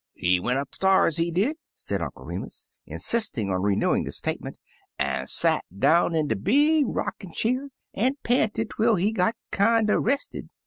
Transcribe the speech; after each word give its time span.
"He 0.15 0.39
went 0.39 0.57
up 0.57 0.71
staVs, 0.71 1.19
he 1.19 1.29
did,'* 1.29 1.57
said 1.75 2.01
Uncle 2.01 2.25
Remus, 2.25 2.69
insisting 2.87 3.51
on 3.51 3.61
renewing 3.61 4.03
the 4.03 4.11
statement," 4.11 4.57
an' 4.97 5.27
sot 5.27 5.63
down 5.77 6.15
in 6.15 6.27
de 6.27 6.35
big 6.35 6.85
rockin' 6.87 7.33
cheer, 7.33 7.69
an' 7.93 8.15
panted 8.23 8.71
twel 8.71 8.95
he 8.95 9.11
got 9.11 9.35
kinder 9.51 9.99
rested. 9.99 10.49